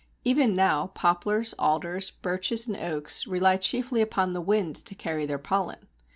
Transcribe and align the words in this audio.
Even 0.25 0.55
now 0.55 0.87
poplars, 0.95 1.53
alders, 1.59 2.09
birches, 2.09 2.65
and 2.67 2.75
oaks 2.75 3.27
rely 3.27 3.57
chiefly 3.57 4.01
upon 4.01 4.33
the 4.33 4.41
wind 4.41 4.75
to 4.77 4.95
carry 4.95 5.27
their 5.27 5.37
pollen. 5.37 5.87